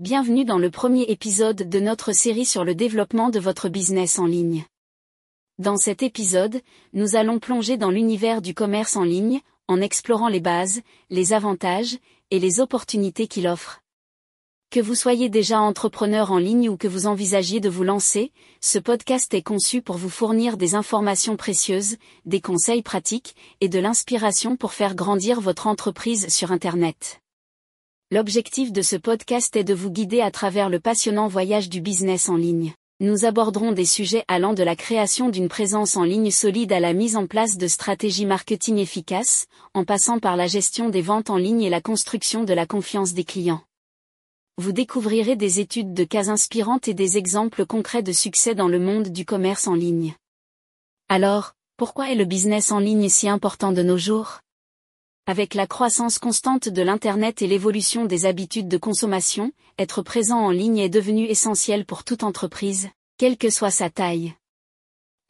[0.00, 4.26] Bienvenue dans le premier épisode de notre série sur le développement de votre business en
[4.26, 4.64] ligne.
[5.60, 6.62] Dans cet épisode,
[6.94, 10.80] nous allons plonger dans l'univers du commerce en ligne, en explorant les bases,
[11.10, 11.96] les avantages,
[12.32, 13.82] et les opportunités qu'il offre.
[14.70, 18.80] Que vous soyez déjà entrepreneur en ligne ou que vous envisagiez de vous lancer, ce
[18.80, 24.56] podcast est conçu pour vous fournir des informations précieuses, des conseils pratiques, et de l'inspiration
[24.56, 27.20] pour faire grandir votre entreprise sur Internet.
[28.14, 32.28] L'objectif de ce podcast est de vous guider à travers le passionnant voyage du business
[32.28, 32.72] en ligne.
[33.00, 36.92] Nous aborderons des sujets allant de la création d'une présence en ligne solide à la
[36.92, 41.36] mise en place de stratégies marketing efficaces, en passant par la gestion des ventes en
[41.36, 43.64] ligne et la construction de la confiance des clients.
[44.58, 48.78] Vous découvrirez des études de cas inspirantes et des exemples concrets de succès dans le
[48.78, 50.14] monde du commerce en ligne.
[51.08, 54.43] Alors, pourquoi est le business en ligne si important de nos jours?
[55.26, 60.50] Avec la croissance constante de l'Internet et l'évolution des habitudes de consommation, être présent en
[60.50, 64.34] ligne est devenu essentiel pour toute entreprise, quelle que soit sa taille.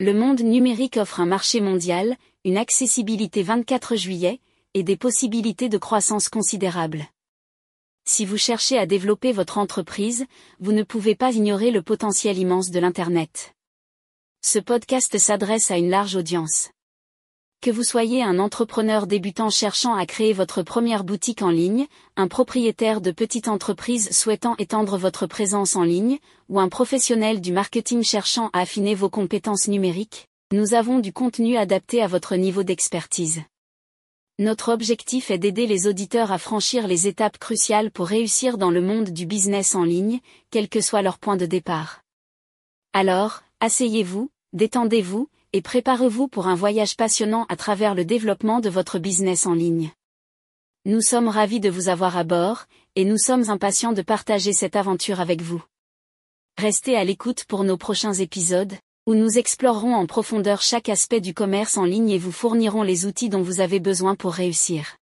[0.00, 4.40] Le monde numérique offre un marché mondial, une accessibilité 24 juillet,
[4.74, 7.06] et des possibilités de croissance considérables.
[8.04, 10.26] Si vous cherchez à développer votre entreprise,
[10.58, 13.54] vous ne pouvez pas ignorer le potentiel immense de l'Internet.
[14.42, 16.73] Ce podcast s'adresse à une large audience.
[17.64, 22.28] Que vous soyez un entrepreneur débutant cherchant à créer votre première boutique en ligne, un
[22.28, 26.18] propriétaire de petite entreprise souhaitant étendre votre présence en ligne,
[26.50, 31.56] ou un professionnel du marketing cherchant à affiner vos compétences numériques, nous avons du contenu
[31.56, 33.40] adapté à votre niveau d'expertise.
[34.38, 38.82] Notre objectif est d'aider les auditeurs à franchir les étapes cruciales pour réussir dans le
[38.82, 40.20] monde du business en ligne,
[40.50, 42.02] quel que soit leur point de départ.
[42.92, 48.98] Alors, asseyez-vous, détendez-vous, et préparez-vous pour un voyage passionnant à travers le développement de votre
[48.98, 49.92] business en ligne.
[50.84, 52.64] Nous sommes ravis de vous avoir à bord,
[52.96, 55.62] et nous sommes impatients de partager cette aventure avec vous.
[56.58, 58.72] Restez à l'écoute pour nos prochains épisodes,
[59.06, 63.06] où nous explorerons en profondeur chaque aspect du commerce en ligne et vous fournirons les
[63.06, 64.96] outils dont vous avez besoin pour réussir.